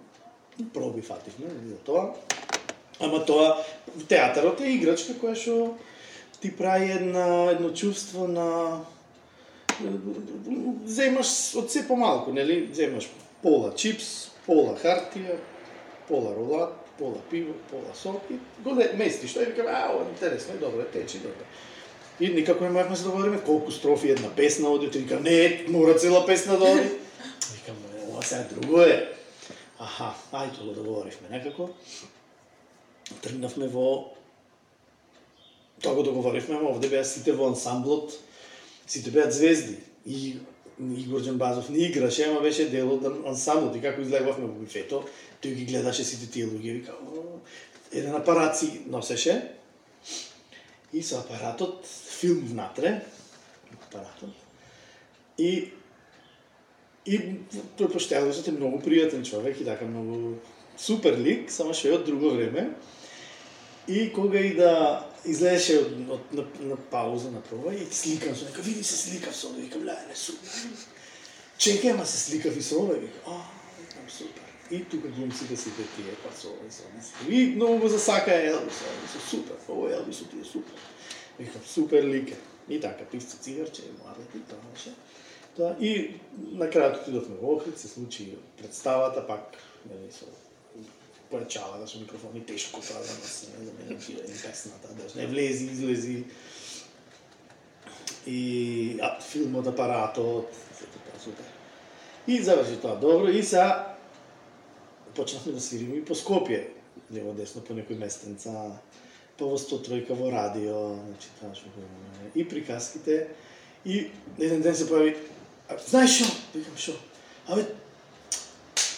[0.73, 2.13] Проби фативме, за тоа.
[2.99, 3.63] Ама тоа,
[4.08, 5.75] театарот е играчка која што
[6.39, 8.84] ти прави една, едно чувство на
[10.86, 12.69] земаш од се помалку, нели?
[12.73, 13.09] Земаш
[13.43, 15.38] пола чипс, пола хартија,
[16.07, 19.36] пола ролат, пола пиво, пола сок и го местиш.
[19.36, 21.45] Тој вика, а, ова интересно, е добро, е течи, добро.
[22.19, 25.65] И никако не можевме да се договориме колку строфи една песна оди, тој вика, не,
[25.67, 26.89] мора цела песна да оди.
[27.53, 29.13] Викам, «Е, ова сега друго е.
[29.79, 31.69] Аха, ајде го договоривме некако.
[33.21, 34.13] Тргнавме во
[35.83, 38.13] Тоа го договоривме, овде беа сите во ансамблот,
[38.93, 39.77] сите беа звезди.
[40.06, 40.38] И
[40.79, 43.75] Игор Джамбазов не играше, ама беше дел од ансамблот.
[43.77, 45.03] И како излегувавме во бифето,
[45.41, 46.95] тој ги гледаше сите тие луѓе и вика,
[47.91, 49.38] еден апарат си носеше.
[50.93, 51.86] И со апаратот,
[52.19, 52.99] филм внатре,
[53.88, 54.34] апаратот.
[55.38, 55.71] И
[57.06, 57.17] И
[57.75, 60.38] тој поштелвачот е многу пријатен човек и така многу
[60.79, 62.69] супер лик, само што е од друго време.
[63.91, 68.45] И кога и да излезеше од, од на, на пауза на проба и сликам со
[68.45, 70.49] нека види се сликав со овој, викам леле супер.
[71.57, 73.45] Чекај, ама се сликав и со овој, викам, а,
[73.79, 74.49] викам супер.
[74.71, 77.29] И тука глумците сите тие па со овој, со овој.
[77.29, 80.88] И многу го засака Елвис, Елвис, супер, овој Елвис ти е супер.
[81.39, 82.38] Викам супер лике.
[82.69, 84.93] И така пивце цигарче, и младите, тоа беше.
[85.55, 86.19] Тоа и
[86.57, 90.25] на крајот отидовме во Охрид, се случи представата пак, нели со
[91.34, 94.93] појачала да со микрофони тешко тоа да за нас, не да за мене ти песната,
[94.93, 96.24] да не влези, излези.
[98.28, 101.24] И а, филмот, апаратот, сето тоа да.
[101.24, 101.46] супер.
[102.28, 103.86] И заврши тоа добро и са
[105.15, 106.69] почнавме да свириме и по Скопје,
[107.12, 108.80] лево десно по некои местенца,
[109.38, 112.32] па во 103 во радио, значи тоа што го имаме.
[112.36, 113.28] И приказките
[113.86, 115.17] и еден ден се појави
[115.88, 116.30] знаеш што?
[116.54, 116.96] Викам што?
[117.48, 117.65] Абе,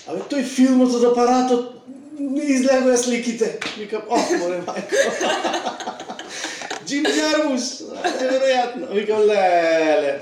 [0.08, 1.72] абе тој филмот од апаратот
[2.20, 3.60] не излегоа сликите.
[3.78, 4.95] Викам, ох, море мајко.
[6.86, 7.82] Джим Джармус,
[8.22, 8.91] неверојатно.
[8.93, 10.14] Викам, леле.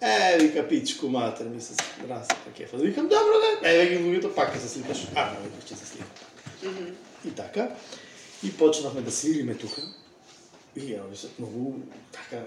[0.00, 1.74] Е, вика, пичку матер, ми се
[2.08, 2.76] расипа кефа.
[2.76, 3.68] Викам, добро, да.
[3.68, 5.06] Е, веќе луѓето пак ќе се сликаш.
[5.14, 6.92] А, веќе ќе се сликам.
[7.26, 7.68] И така.
[8.46, 9.82] И почнавме да свириме тука.
[10.76, 11.80] И ја, се многу
[12.14, 12.44] така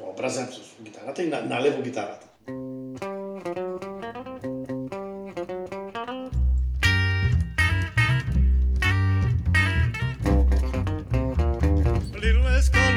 [0.00, 2.26] вообразен со гитарата и на, налево гитарата.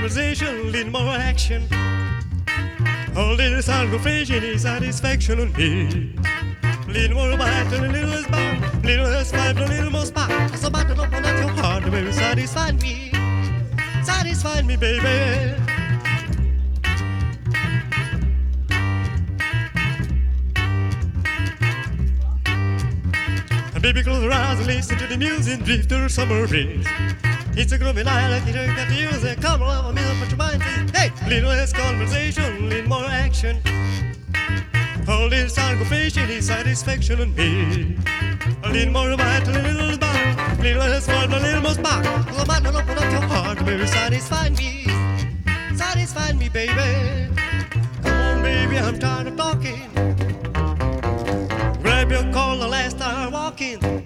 [0.05, 1.67] Conversation, a more action.
[3.15, 6.13] A little satisfaction is satisfaction on me.
[6.87, 8.27] Little more bite and a little less.
[8.27, 10.55] A little less fight, a little more spark.
[10.57, 13.11] So bite it open at your heart, baby, satisfy me.
[14.03, 15.55] Satisfy me, baby.
[23.73, 26.85] And baby, close your eyes and listen to the music, drift through summer breeze.
[27.57, 29.39] It's a groovy like you got the music.
[29.39, 33.61] Come along with me, put your mind to Hey, little less conversation, little more action.
[35.07, 37.97] A little satisfaction is satisfaction on me.
[38.61, 42.03] A little more bite, a little bite, little less fun, a little more spark.
[42.03, 44.83] Cause I'm not open up your heart, baby, satisfy me.
[45.77, 47.31] Satisfy me, baby.
[48.03, 49.89] Come on, baby, I'm tired of talking.
[51.81, 54.04] Grab your collar, let's start walking.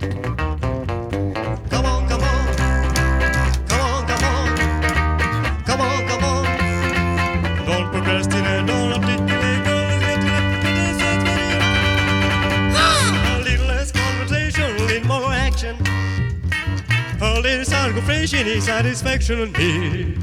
[17.89, 20.15] A little satisfaction is satisfaction in me.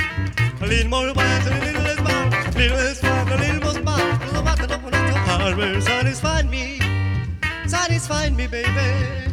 [0.60, 3.72] A little more bite, a little less bite, a little less fun, a little more
[3.72, 4.20] smile.
[4.22, 6.78] A little bite, open up your heart, will satisfy me.
[7.66, 9.26] Satisfy me, baby.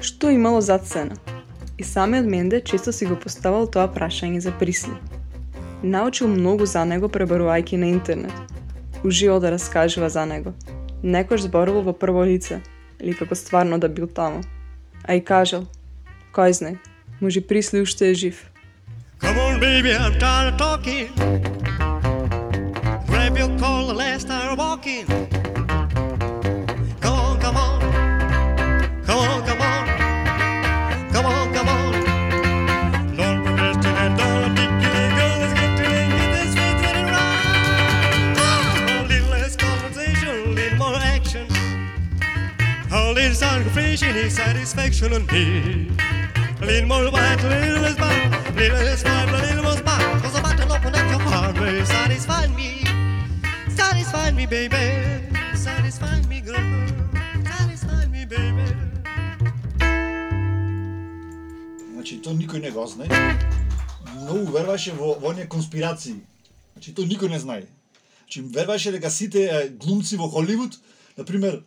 [0.00, 0.86] Што имало зад
[1.78, 4.94] Iz same odmende često si bo postavljal ta vprašanja za prisli.
[5.82, 8.32] Naučil mnogo za njega prebarovalki na internet.
[9.04, 10.52] Uživo da razkaževa za njega.
[11.02, 12.60] Nekož zborovo v prvo lice,
[13.00, 14.40] ali kako stvarno da bil tamo.
[15.02, 15.62] A i kažel,
[16.32, 16.74] kaj znaj,
[17.20, 18.36] mu že prislil što je živ.
[19.20, 21.08] Come on baby, I'm tired of talking.
[23.06, 25.41] Grab your collar last time walking.
[43.96, 45.90] Satisfaction is satisfaction on me.
[46.60, 50.22] Little more white, little less black, little less white, little more black.
[50.22, 51.84] Cause I'm about to open up your heart, baby.
[51.84, 52.84] satisfy me.
[53.68, 54.76] Satisfy me, baby.
[55.54, 56.88] Satisfy me, girl.
[57.44, 58.66] Satisfy me, baby.
[61.92, 63.10] Значи, тоа никој не го знае.
[64.14, 66.24] Многу верваше во, во оние конспирации.
[66.72, 67.68] Значи, тоа никој не знае.
[68.24, 70.78] Значи, верваше дека сите глумци во Холивуд,
[71.16, 71.62] например,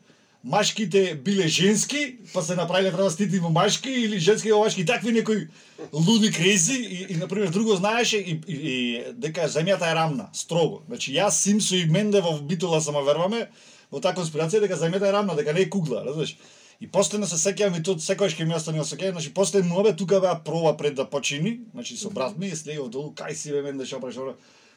[0.45, 5.47] машките биле женски, па се направиле травестити во машки, или женски во машки, такви некои
[5.93, 8.75] луди крези, и, и например, друго знаеше и, и, и
[9.13, 10.83] дека земјата е рамна, строго.
[10.87, 13.49] Значи, јас, Симсо и Менде во Битола само верваме,
[13.89, 16.37] во таа конспирација дека земјата е рамна, дека не е кугла, разбираш?
[16.79, 20.19] И постојано се сеќавам и тоа секогаш ќе ми остане осеќај, значи после муабе тука
[20.21, 23.63] беа проба пред да почини, значи со брат ми и слегов долу, кај си бе
[23.65, 24.35] менде што прашува.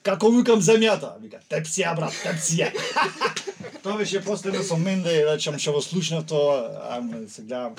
[0.08, 1.10] Како викам земјата?
[1.20, 2.70] Вика, тепсија брат, тепсија.
[3.84, 6.54] тоа беше постојано со менде, речам што го слушнав тоа,
[6.96, 7.76] ама се гледам.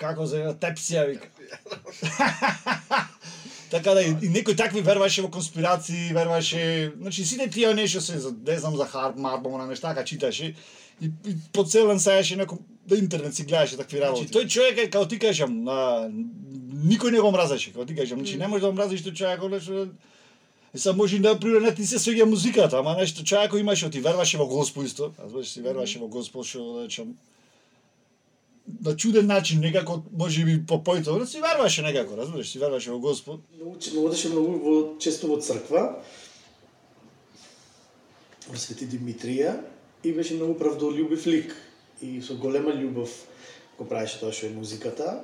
[0.00, 1.30] Како земја тепсија вика.
[3.72, 8.18] така да и, и некој такви верваше во конспирации, верваше, значи сите тие нешто се
[8.18, 10.54] за не знам за Харп, Марбл, на нешта ка читаше
[11.00, 14.26] и, и по цел ден саеше неко да интернет си гледаше такви работи.
[14.26, 16.10] Значи, тој човек е како ти кажам, на
[16.90, 19.40] никој не го мразеше, како ти кажам, значи не може да го мразиш тој човек
[20.74, 23.90] И са може и да пример не ти се свеѓа музиката, ама нешто човекот имаше,
[23.90, 27.16] ти верваше во Господ исто, разбираш, си верваше во Господ што да речам
[28.84, 32.90] на чуден начин, некако, може би по но да си верваше некако, разбираш, си верваше
[32.90, 33.40] во Господ.
[33.58, 35.98] Научи, одеше многу во, често во црква,
[38.48, 39.60] во Свети Димитрија,
[40.04, 41.54] и беше многу правдолюбив лик.
[42.02, 43.10] И со голема љубов
[43.78, 45.20] го правеше тоа што е музиката.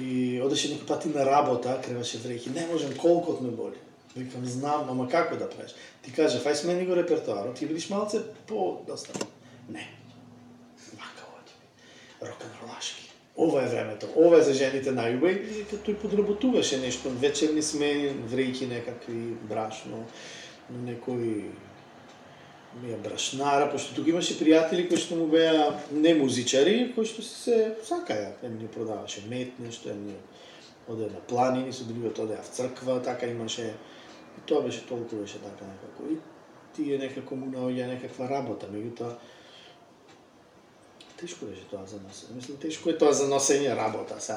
[0.00, 3.76] И одеше некој пати на работа, креваше вреќи, не можем, колку ме боли.
[4.16, 5.74] Викам, знам, ама како да правиш?
[6.02, 9.12] Ти кажа, фај смени го репертоарот, ти бидиш малце по доста.
[9.68, 9.84] Не.
[10.94, 11.54] Вака оди.
[12.22, 13.04] Рок-н-ролашки.
[13.36, 18.10] Ова е времето, ова е за жените најубави, и вика, тој подработуваше нешто, вечерни смени,
[18.32, 20.02] врејки некакви, брашно,
[20.70, 21.44] некои
[22.82, 27.22] ми ја брашнара, пошто тука имаше пријатели кои што му беа не музичари, кои што
[27.22, 30.16] се сакаја, ем ни продаваше мет, нешто, ем ни
[30.88, 33.74] оде на планини, со другиот оде в црква, така имаше,
[34.38, 36.12] и тоа беше толку беше така некако.
[36.12, 36.16] И
[36.76, 39.18] тие некако му наоѓа некаква работа, меѓутоа,
[41.18, 42.34] Тешко беше тоа за носење.
[42.36, 44.20] Мислам, тешко е тоа за носење работа.
[44.22, 44.36] Са,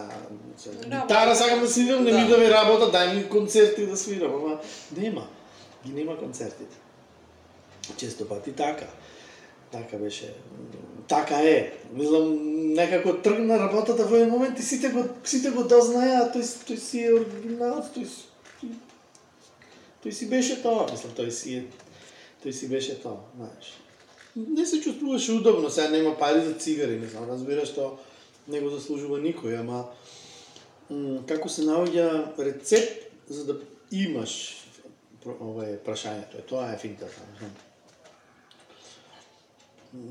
[0.58, 2.30] са гитара сакам да свирам, не ми Да.
[2.30, 4.58] даде работа, дај ми концерти да свирам, ама
[4.98, 5.28] нема.
[5.86, 6.76] Ги нема концертите.
[7.98, 8.88] Често пати така.
[9.72, 10.34] Така беше.
[11.08, 11.74] Така е.
[11.94, 12.40] Мислам,
[12.74, 17.04] некако тргна работата во еден момент и сите го, сите го дознаја, тој, тој си
[17.06, 18.10] е оригинал, тој,
[20.04, 20.90] тој си беше тоа.
[20.92, 21.64] Мислам, тој си е,
[22.44, 23.78] тој си беше тоа, знаеш
[24.36, 27.98] не се чувствуваше удобно, сега нема пари за цигари, не знам, разбираш што
[28.48, 29.84] не го заслужува никој, ама
[31.28, 33.58] како се наоѓа рецепт за да
[33.92, 34.58] имаш
[35.26, 37.52] ова е прашањето, тоа е финта таму.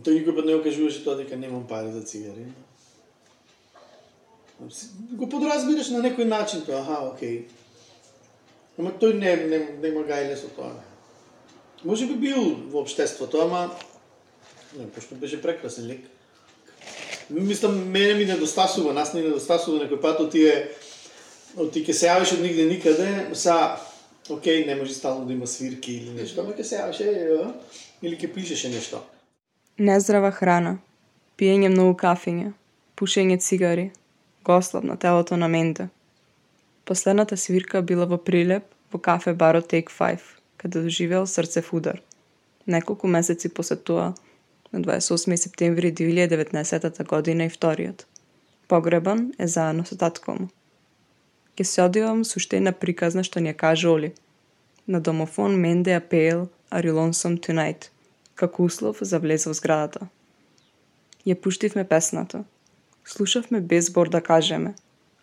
[0.05, 2.45] Тој никој пат не го кажуваше тоа дека немам пари за цигари.
[5.16, 7.49] Го подразбираш на некој начин тоа, аха, окей.
[8.80, 10.72] Ама тој не, не, нема гајле со тоа.
[11.84, 13.66] Може би бил во обштеството, ама
[14.78, 16.06] не, пошто беше прекрасен лик.
[17.30, 20.54] Мислам, мене ми недостасува, нас не недостасува некој пат од тие
[21.60, 23.76] од ти ќе се јавиш од нигде никаде, са
[24.30, 27.52] окей, не може стално да има свирки или нешто, ама ќе се јавиш е, е,
[28.00, 29.04] или ќе пишеше нешто.
[29.76, 30.78] Нездрава храна,
[31.36, 32.54] пиење многу кафење,
[32.96, 33.90] пушење цигари,
[34.44, 35.88] го на телото на менте.
[36.91, 40.20] Последната свирка била во Прилеп, во кафе барот Take 5,
[40.57, 42.03] каде доживеал срцев удар.
[42.66, 44.14] Неколку месеци после тоа,
[44.72, 48.07] на 28 септември 2019 година и вториот.
[48.68, 50.49] Погребан е заедно со татко му.
[51.55, 54.11] Ке се одивам суштена приказна што ни ја каже Оли.
[54.88, 57.91] На домофон Менде ја пеел Are you lonesome tonight?
[58.34, 60.09] како услов за влез во зградата.
[61.22, 62.45] Ја пуштивме песната.
[63.05, 64.74] Слушавме без збор да кажеме,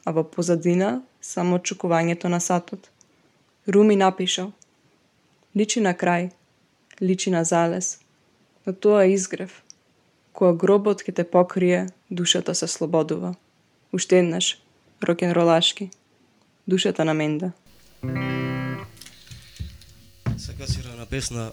[0.05, 2.87] а во позадина само чукувањето на сатот.
[3.67, 4.51] Руми напишал.
[5.55, 6.31] Личи на крај,
[7.01, 7.99] личи на залез,
[8.65, 9.63] но тоа е изгрев.
[10.31, 13.35] Кога гробот ќе те покрие, душата се слободува.
[13.91, 14.55] Уште еднаш,
[15.03, 15.89] Рокенролашки,
[16.67, 17.51] Душата на Менда.
[20.37, 21.51] Сега си на песна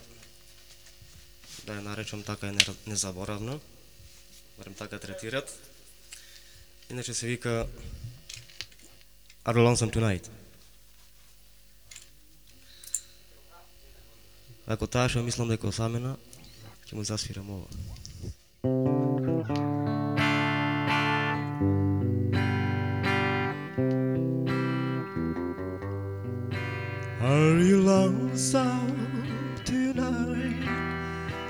[1.67, 2.55] да ја наречам така е
[2.87, 3.59] незаборавна.
[4.59, 5.51] Барем така третират.
[6.91, 7.67] Иначе се вика
[9.47, 10.31] Are you lonesome tonight?
[14.67, 16.17] Ако таа што мислам дека е осамена,
[16.89, 17.69] ќе му засвирам ова.
[27.21, 28.97] Are you lonesome
[29.69, 30.65] tonight?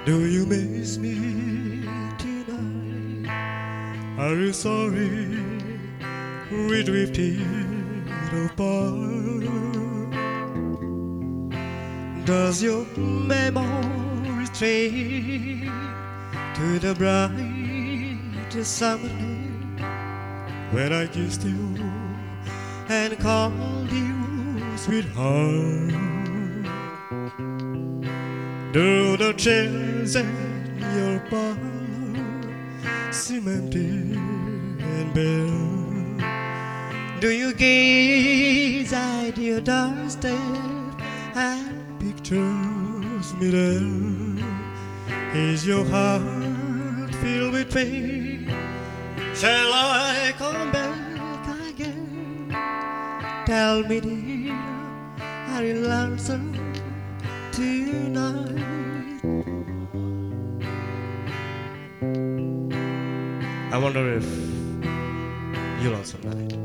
[0.05, 1.14] Do you miss me
[2.18, 3.30] tonight?
[4.18, 5.38] Are you sorry
[6.51, 7.74] we drifted
[12.24, 15.70] Does your memory stray
[16.55, 19.85] to the bright summer day
[20.72, 21.76] when I kissed you
[22.89, 25.93] and called you sweetheart?
[28.72, 34.18] Do the chairs in your parlor seem empty
[34.82, 35.74] and bare?
[37.21, 40.35] Do you gaze at your doorstep
[41.35, 43.81] and pictures there?
[45.35, 48.53] Is your heart filled with pain?
[49.35, 52.55] Shall I come back again?
[53.47, 54.55] Tell me, dear,
[55.49, 56.53] are you lonesome
[57.53, 58.61] tonight?
[63.73, 64.25] I wonder if
[65.83, 66.64] you lost tonight.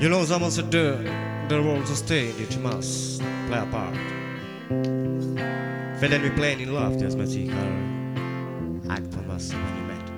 [0.00, 0.96] You Gemensamt the
[1.48, 3.94] there was a stain that you must play a part.
[6.00, 7.72] För den vi playing in love, deras musik har
[8.88, 10.10] akt på massor av element.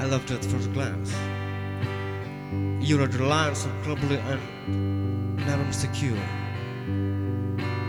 [0.00, 1.14] I loved it at first glance.
[2.80, 6.22] You're the lines of trouble and never secure.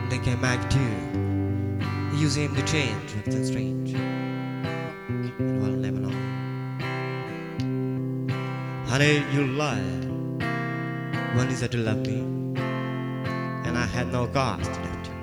[0.10, 4.27] They came back to you, using the change with the strange.
[8.88, 10.08] Honey, you lied
[11.36, 12.20] when you said you loved me,
[13.68, 15.16] and I had no cause to doubt you.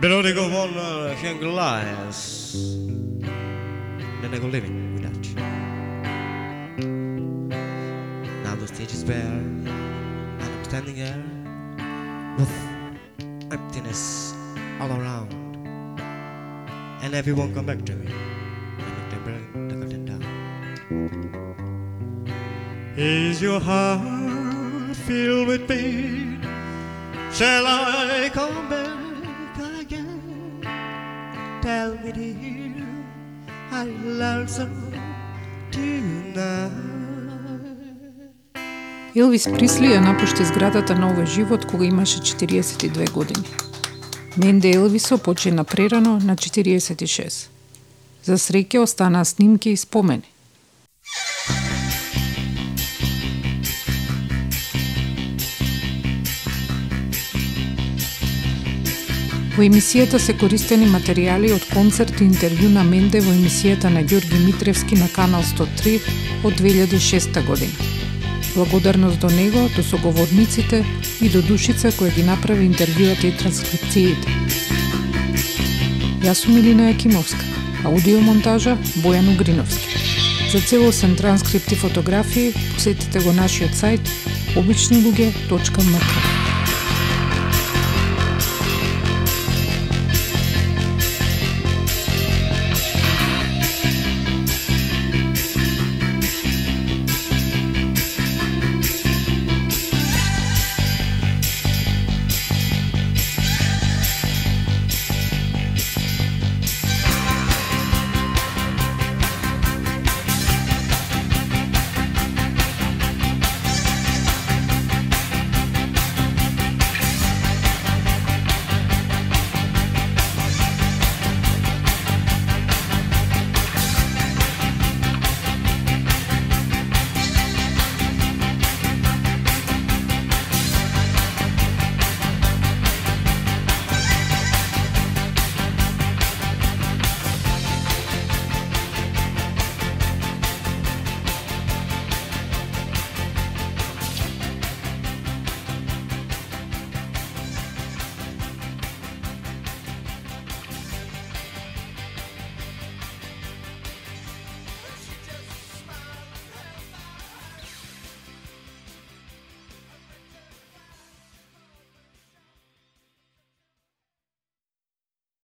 [0.00, 2.54] Below they go on uh, hang lies,
[3.20, 5.34] then I go living without you.
[8.42, 9.68] Now the stage is bare, and
[10.42, 11.22] I'm standing here
[12.38, 12.50] with
[13.52, 14.32] emptiness
[14.80, 15.34] all around,
[17.02, 18.23] and everyone come back to me.
[22.96, 26.38] Is your heart filled with pain?
[27.32, 30.62] Shall I come back again?
[31.60, 32.86] Tell me, dear,
[33.72, 34.94] I love some
[35.72, 36.70] tonight?
[39.14, 43.46] Елвис Присли ја напушти зградата на овој живот кога имаше 42 години.
[44.36, 47.48] Менде Елвисо почина прерано на 46.
[48.22, 50.33] За среќа останаа снимки и спомени.
[59.54, 64.40] Во емисијата се користени материјали од концерт и интервју на Менде во емисијата на Ѓорги
[64.42, 65.92] Митревски на Канал 103
[66.42, 67.86] од 2006 година.
[68.56, 70.82] Благодарност до него, до соговорниците
[71.22, 74.34] и до Душица која ги направи интервјуата и транскрипциите.
[76.26, 77.46] Јас сум Илина Јакимовска,
[77.86, 78.74] аудиомонтажа
[79.06, 80.02] Бојан Угриновски.
[80.50, 84.02] За целосен транскрипт и фотографии посетете го нашиот сајт
[84.58, 86.43] обичнилуѓе.мк.